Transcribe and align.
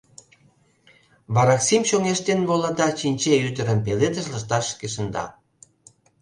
Вараксим 1.33 1.81
чоҥештен 1.89 2.39
вола 2.49 2.71
да 2.79 2.87
Чинче 2.99 3.33
ӱдырым 3.47 3.79
пеледыш 3.85 4.25
лышташышке 4.33 4.87
шында. 4.93 5.25